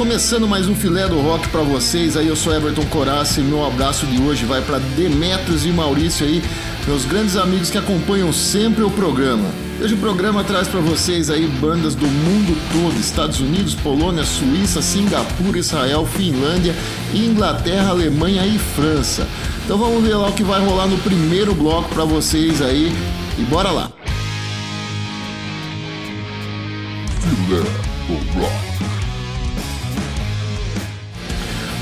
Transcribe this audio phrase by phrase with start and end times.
[0.00, 2.16] Começando mais um filé do rock para vocês.
[2.16, 6.24] Aí eu sou Everton Corassi e meu abraço de hoje vai para Demetrios e Maurício
[6.24, 6.42] aí,
[6.86, 9.50] meus grandes amigos que acompanham sempre o programa.
[9.78, 14.80] Hoje o programa traz para vocês aí bandas do mundo todo, Estados Unidos, Polônia, Suíça,
[14.80, 16.74] Singapura, Israel, Finlândia,
[17.12, 19.28] Inglaterra, Alemanha e França.
[19.66, 22.90] Então vamos ver lá o que vai rolar no primeiro bloco para vocês aí
[23.38, 23.92] e bora lá.
[27.20, 27.60] Filé
[28.08, 28.69] do Rock.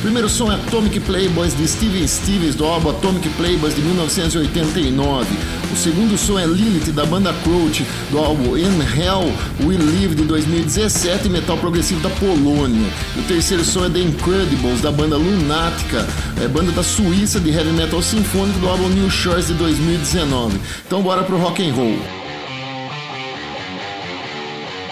[0.00, 5.26] Primeiro som é Atomic Playboys de Steven Stevens do álbum Atomic Playboys de 1989.
[5.72, 9.32] O segundo som é Lilith da banda Crouch do álbum In Hell
[9.64, 12.88] We Live de 2017, metal progressivo da Polônia.
[13.16, 16.06] O terceiro som é The Incredibles da banda Lunática,
[16.42, 20.60] é banda da Suíça de heavy metal sinfônico do álbum New Shores de 2019.
[20.86, 21.98] Então bora pro rock and roll.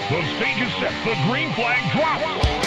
[0.09, 0.93] The stage is set.
[1.05, 2.66] The green flag drops.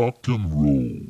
[0.00, 1.02] And roll.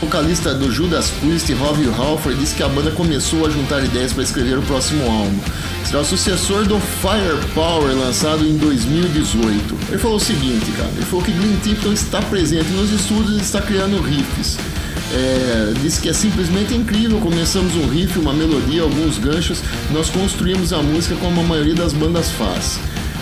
[0.00, 4.12] O vocalista do Judas Priest, Robbie Halford, disse que a banda começou a juntar ideias
[4.12, 5.38] para escrever o próximo álbum.
[5.84, 9.74] Será o sucessor do Firepower, lançado em 2018.
[9.88, 13.42] Ele falou o seguinte, cara, ele falou que Glenn Tipton está presente nos estúdios e
[13.42, 14.58] está criando riffs.
[15.12, 17.18] É, disse que é simplesmente incrível.
[17.18, 21.92] Começamos um riff, uma melodia, alguns ganchos, nós construímos a música como a maioria das
[21.92, 22.78] bandas faz.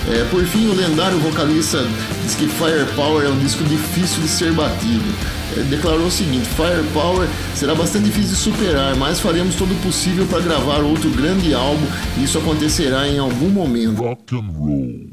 [0.09, 1.79] É, por fim, o lendário vocalista
[2.23, 5.05] diz que Firepower é um disco difícil de ser batido.
[5.57, 10.25] É, declarou o seguinte: Firepower será bastante difícil de superar, mas faremos todo o possível
[10.27, 11.87] para gravar outro grande álbum
[12.19, 14.01] e isso acontecerá em algum momento.
[14.01, 15.07] Rock and roll.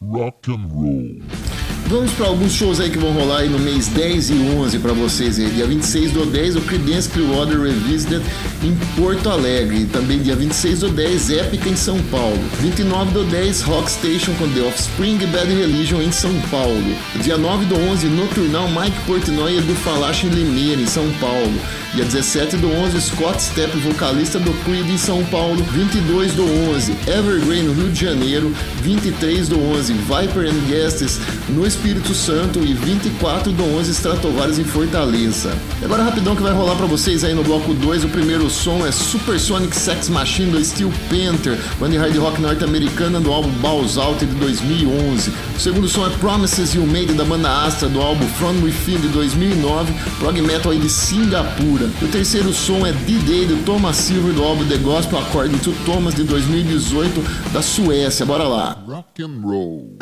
[0.00, 1.51] Rock and roll.
[1.92, 4.94] Vamos para alguns shows aí que vão rolar aí no mês 10 e 11 para
[4.94, 5.50] vocês aí.
[5.50, 8.22] Dia 26 do 10, o Creedence Clearwater Revisited
[8.62, 9.84] em Porto Alegre.
[9.84, 12.38] Também dia 26 do 10, Épica em São Paulo.
[12.60, 16.96] 29 do 10, Rock Station com The Offspring e Bad Religion em São Paulo.
[17.22, 21.60] Dia 9 do 11, Nocturnal Mike Portnoy do Falache em Limeira, em São Paulo.
[21.94, 25.62] Dia 17 do 11, Scott Stepp, vocalista do Creed em São Paulo.
[25.62, 28.50] 22 do 11, Evergreen no Rio de Janeiro.
[28.80, 31.20] 23 do 11, Viper and Guests
[31.50, 31.81] no Espírito
[32.14, 32.60] Santo.
[32.60, 35.52] E 24 do 11, Stratovarius em Fortaleza.
[35.80, 38.04] E agora rapidão que vai rolar para vocês aí no bloco 2.
[38.04, 43.20] O primeiro som é Supersonic Sex Machine do Steel Panther, banda de hard rock norte-americana
[43.20, 45.32] do álbum Balls Out de 2011.
[45.56, 49.08] O segundo som é Promises You Made da banda Astra do álbum From Within de
[49.08, 51.90] 2009, prog metal aí de Singapura.
[52.00, 56.14] O terceiro som é D-Day do Thomas Silver do álbum The Gospel According to Thomas
[56.14, 58.24] de 2018 da Suécia.
[58.24, 58.76] Bora lá.
[58.86, 59.98] Rock and roll.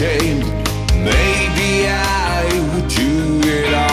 [0.00, 0.44] Ashamed.
[0.94, 3.89] Maybe I would do it all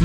[0.00, 0.04] E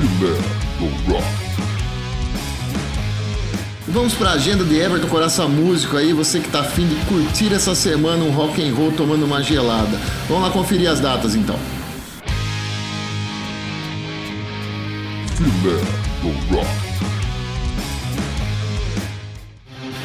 [3.86, 7.76] Vamos pra agenda de Everton Coração Músico aí, você que tá afim de curtir essa
[7.76, 9.96] semana um rock and roll tomando uma gelada.
[10.28, 11.56] Vamos lá conferir as datas então.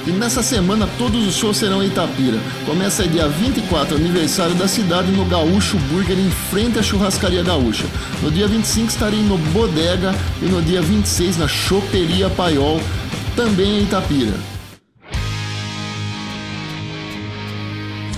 [0.09, 2.39] E nessa semana todos os shows serão em Itapira.
[2.65, 7.85] Começa dia 24, aniversário da cidade, no Gaúcho Burger, em frente à churrascaria gaúcha.
[8.23, 12.81] No dia 25 estarei no Bodega e no dia 26 na Choperia Paiol,
[13.35, 14.33] também em Itapira.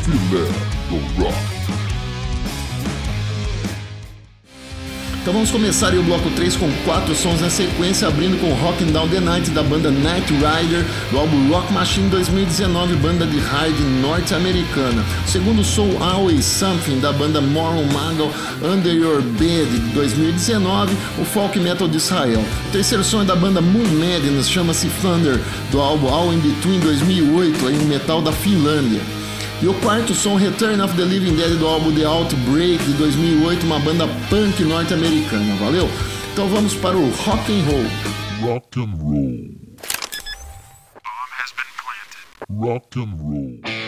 [0.05, 0.47] Filé
[0.89, 1.50] do Rock.
[5.21, 9.07] Então vamos começar o bloco 3 com quatro sons na sequência, abrindo com Rockin' Down
[9.07, 15.05] the Night da banda Night Rider, do álbum Rock Machine 2019, banda de hard norte-americana.
[15.27, 18.31] Segundo som Always Something da banda Moron Magal,
[18.63, 22.43] Under Your Bed de 2019, o folk metal de Israel.
[22.69, 25.39] O terceiro som é da banda Moon Madness, chama-se Thunder,
[25.71, 29.20] do álbum All In Between 2008, aí um metal da Finlândia.
[29.63, 33.63] E o quarto som, Return of the Living Dead, do álbum The Outbreak de 2008,
[33.63, 35.87] uma banda punk norte-americana, valeu?
[36.33, 38.53] Então vamos para o rock and roll.
[38.53, 39.51] Rock and roll.
[42.49, 43.80] Rock and roll.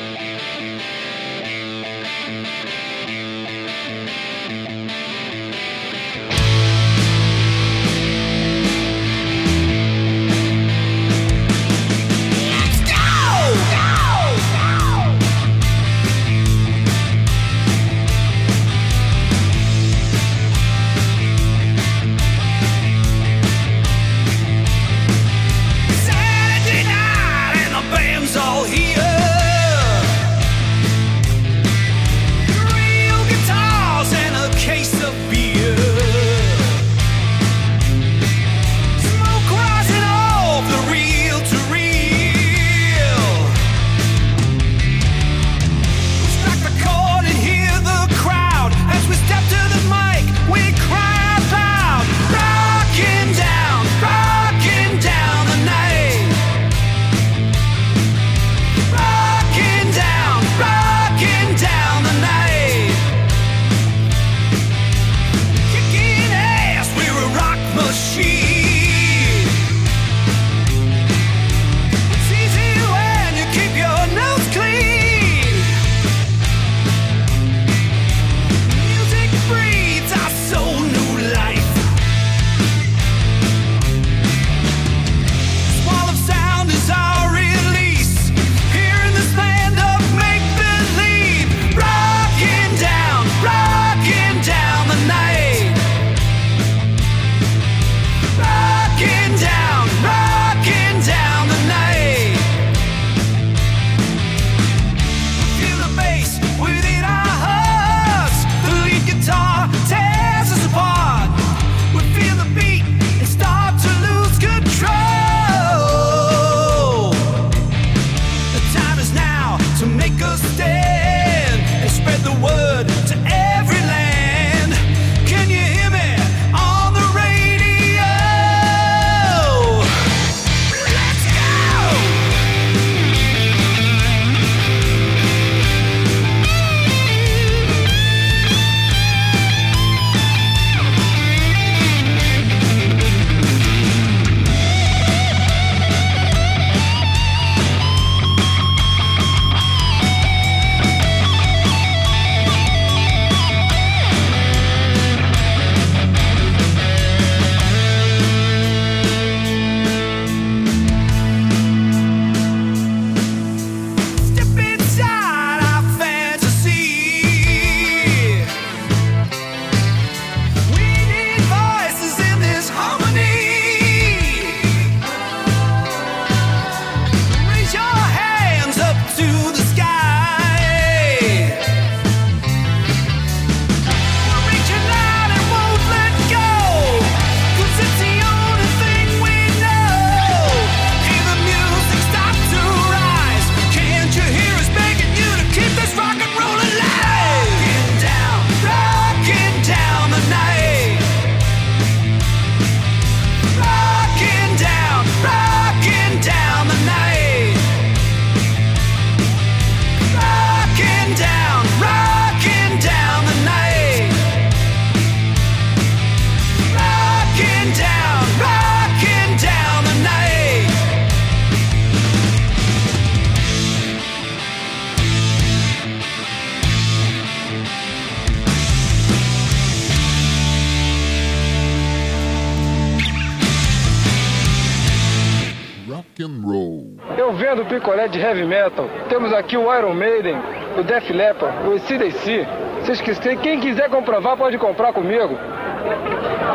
[239.23, 240.35] Temos aqui o Iron Maiden,
[240.77, 242.45] o Def Leppard, o ACDC.
[242.81, 245.39] Vocês que- quem quiser comprovar pode comprar comigo.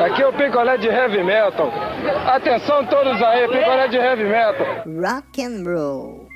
[0.05, 1.73] Aqui é o picolé de heavy metal.
[2.27, 4.67] Atenção todos aí, picolé de heavy metal.
[4.87, 6.28] Rock and roll.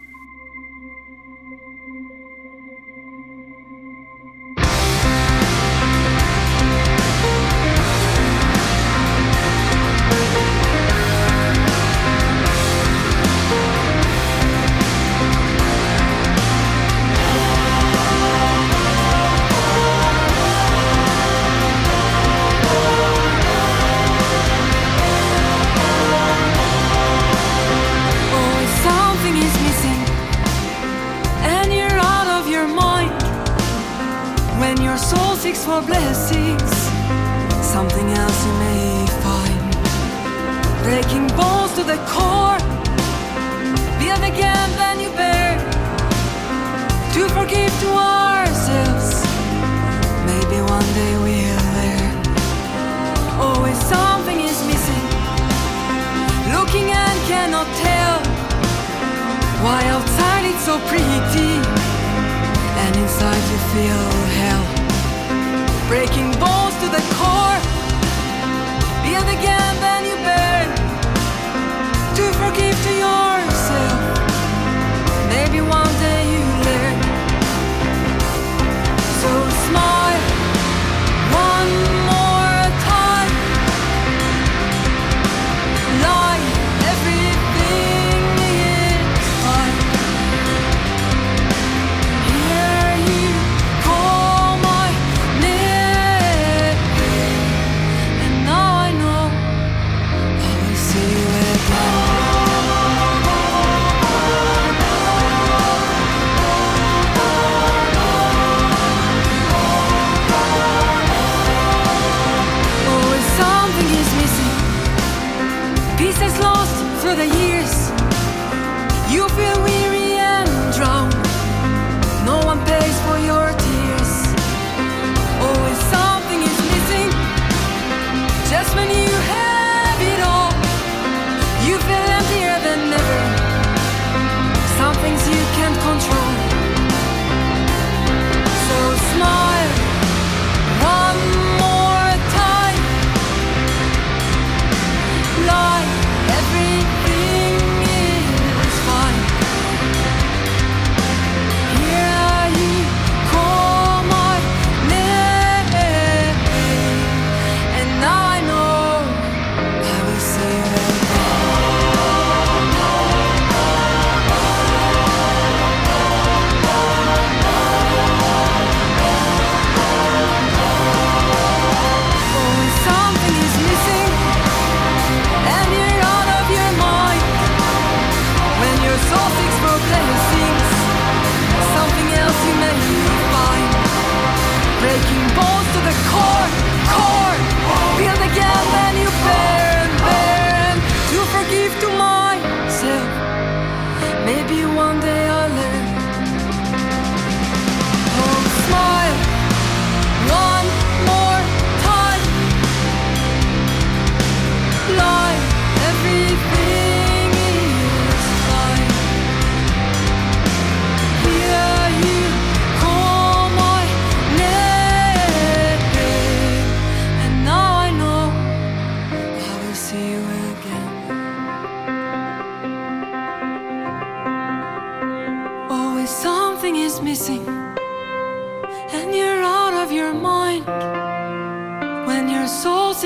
[128.62, 129.41] That's when you have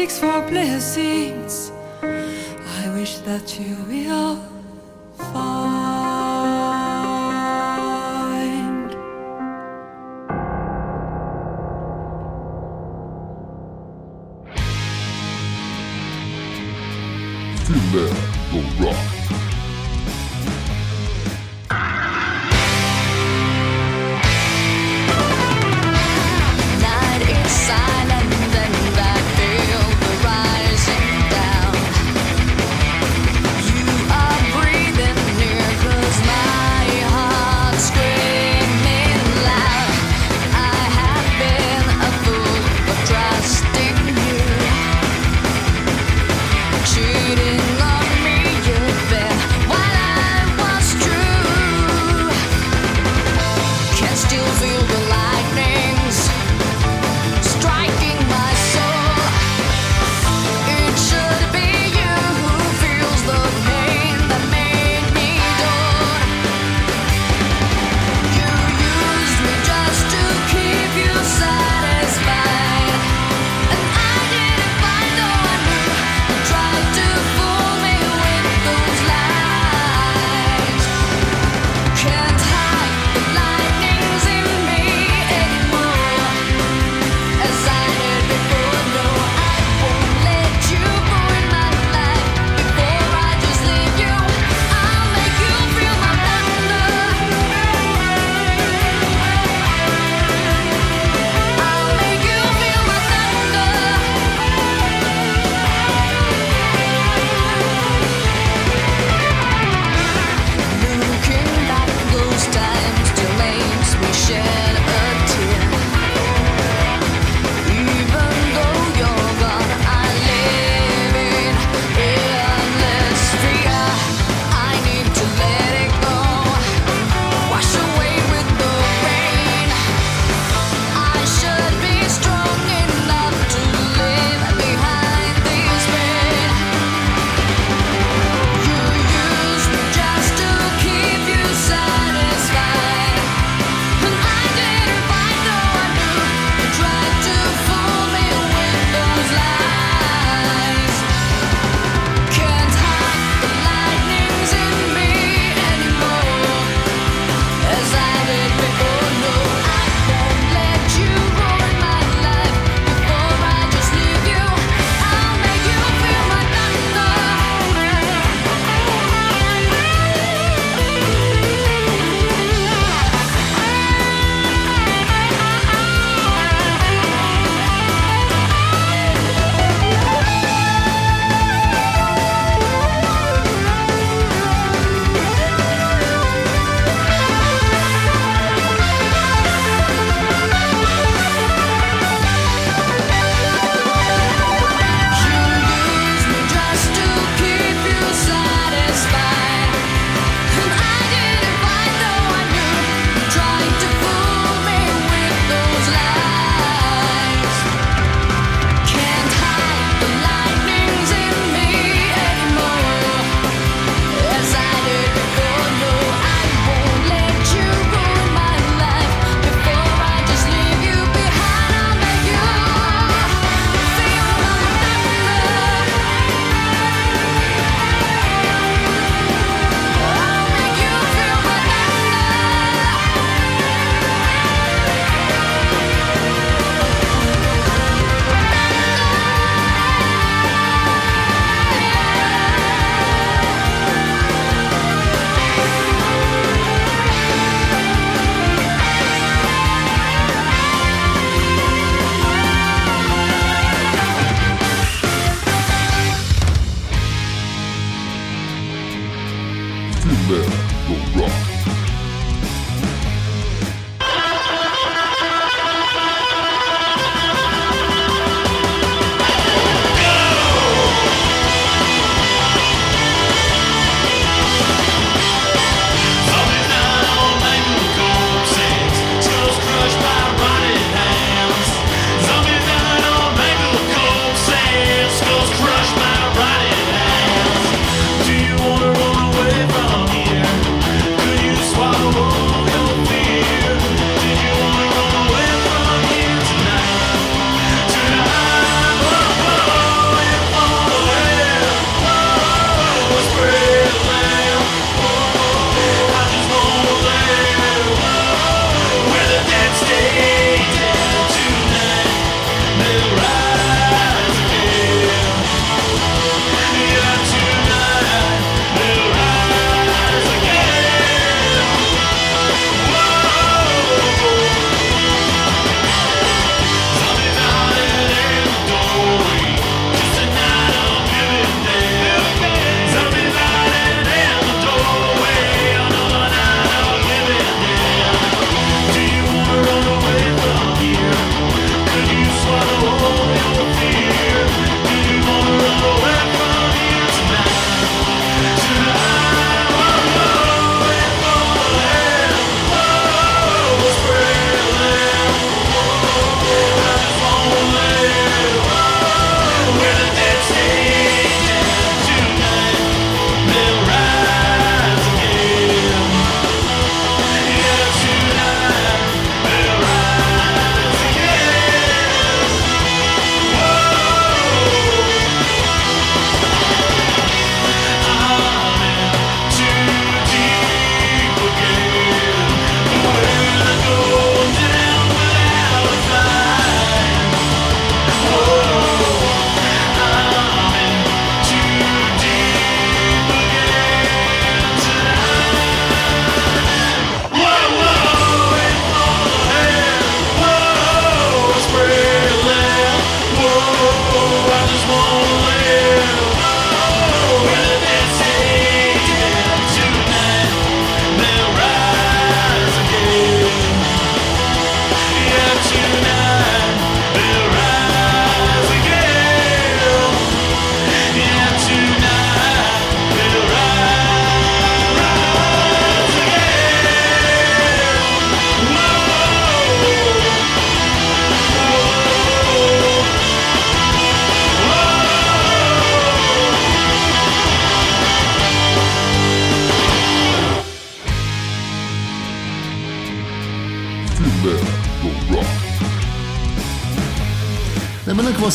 [0.06, 1.72] seeks for blessings.
[2.02, 4.36] I wish that you will
[5.32, 6.46] find.
[17.66, 18.14] Feel
[18.52, 19.15] the rock.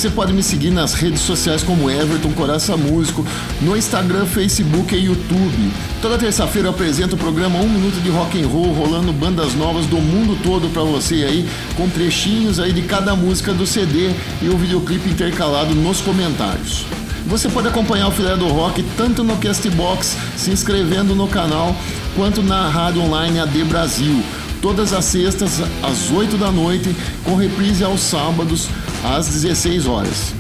[0.02, 3.24] Você pode me seguir nas redes sociais como Everton Coraça Músico,
[3.62, 5.72] no Instagram, Facebook e YouTube.
[6.02, 9.86] Toda terça-feira eu apresento o programa Um Minuto de Rock and Roll, rolando bandas novas
[9.86, 11.48] do mundo todo para você aí,
[11.78, 14.10] com trechinhos aí de cada música do CD
[14.42, 16.84] e o videoclipe intercalado nos comentários.
[17.28, 21.76] Você pode acompanhar o Filé do Rock tanto no Castbox, se inscrevendo no canal,
[22.16, 24.24] quanto na rádio online AD Brasil.
[24.62, 28.70] Todas as sextas, às 8 da noite, com reprise aos sábados,
[29.04, 30.34] às 16 horas.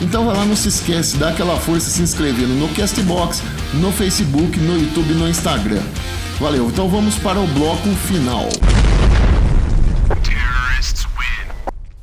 [0.00, 3.42] Então vai lá, não se esquece, dá aquela força se inscrevendo no Castbox,
[3.74, 5.82] no Facebook, no YouTube e no Instagram.
[6.40, 8.48] Valeu, então vamos para o bloco final.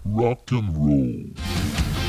[0.05, 1.52] Rock and Roll.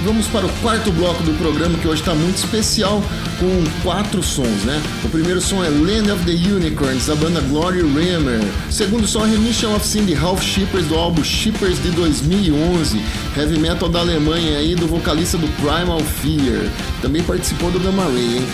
[0.03, 3.03] Vamos para o quarto bloco do programa que hoje está muito especial
[3.39, 4.83] com quatro sons, né?
[5.05, 8.41] O primeiro som é Land of the Unicorns da banda Glory Rammer.
[8.69, 13.01] O segundo som é Remission of Sin de Ralph Shippers do álbum Shippers de 2011,
[13.37, 16.69] heavy metal da Alemanha aí do vocalista do Primal Fear.
[17.01, 18.47] Também participou do Gamma Ray, hein?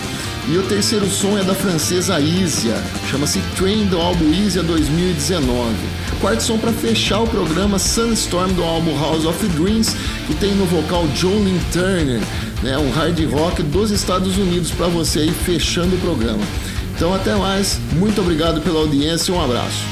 [0.47, 2.75] E o terceiro som é da francesa Isia,
[3.09, 5.75] chama-se Train do álbum Isia 2019.
[6.19, 10.65] Quarto som para fechar o programa Sunstorm do álbum House of Dreams, que tem no
[10.65, 12.19] vocal Jolene Turner,
[12.63, 16.43] né, um hard rock dos Estados Unidos para você aí fechando o programa.
[16.95, 19.85] Então até mais, muito obrigado pela audiência e um abraço.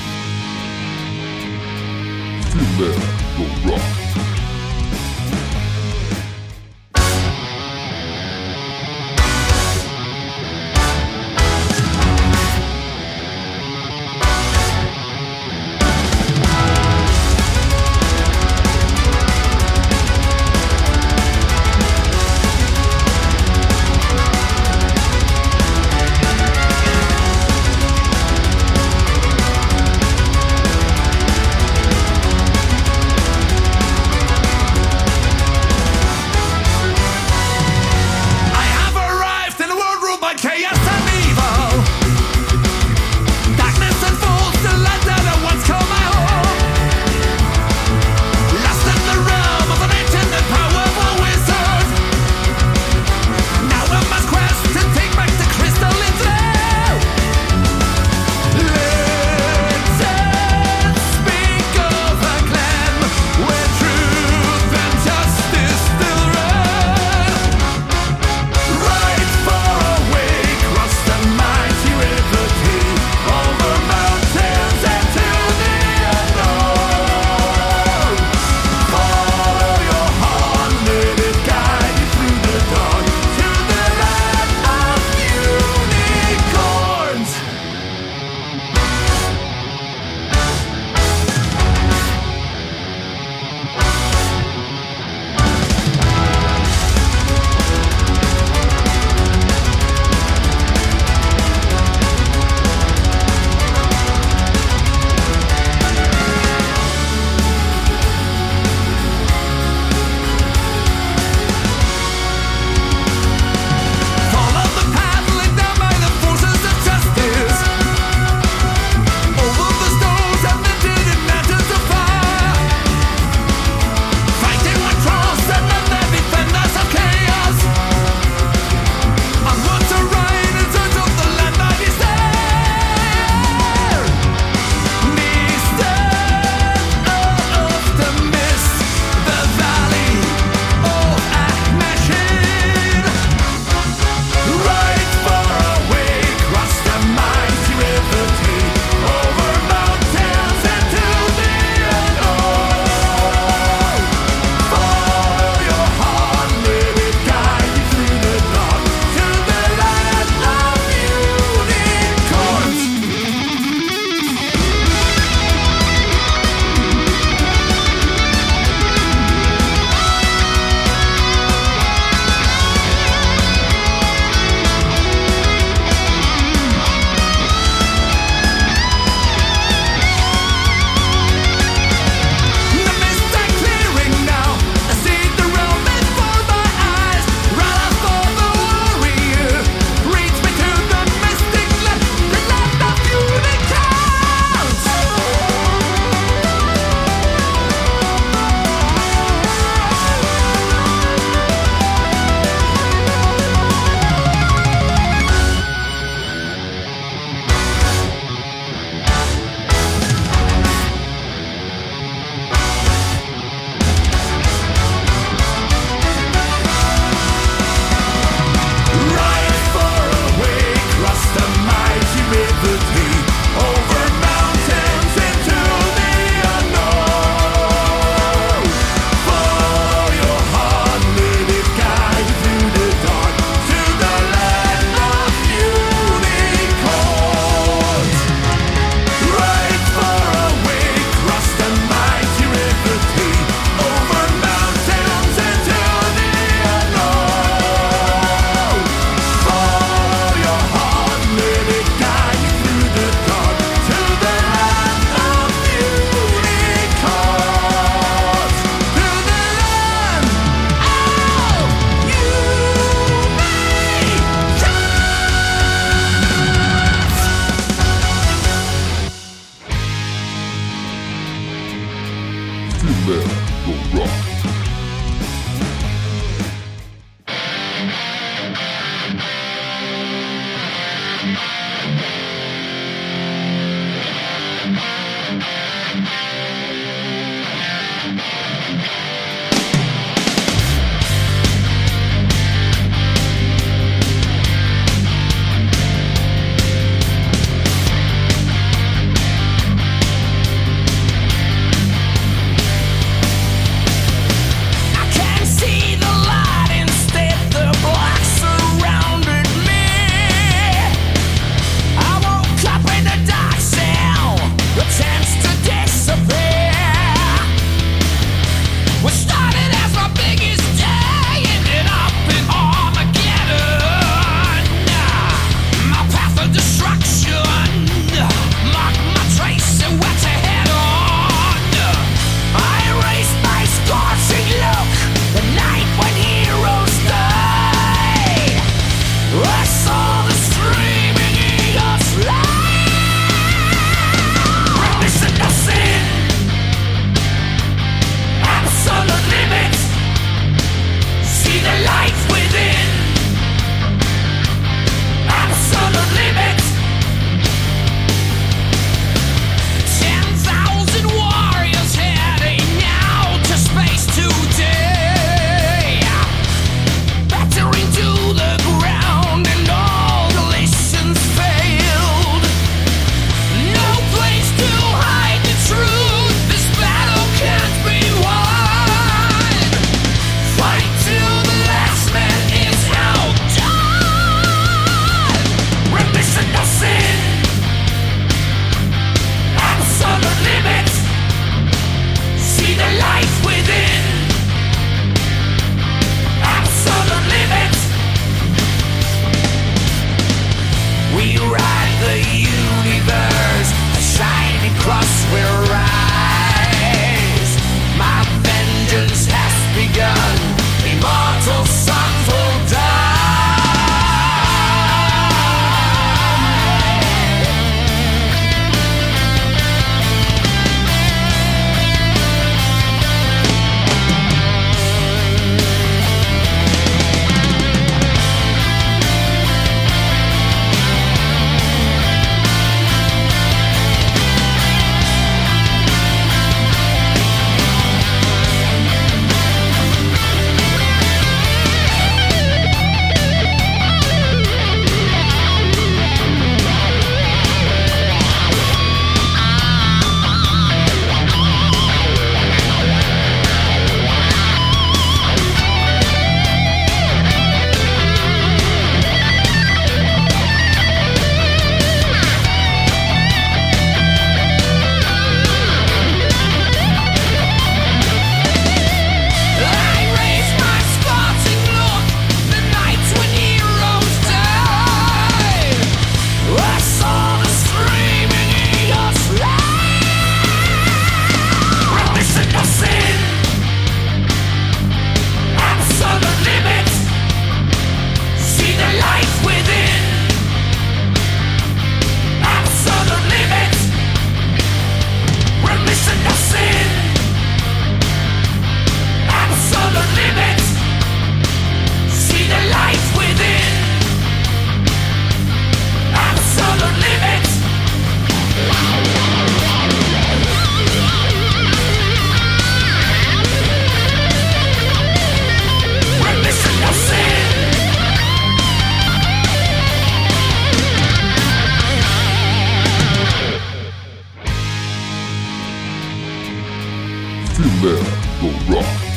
[527.59, 527.99] Filé
[528.39, 529.08] do Rock.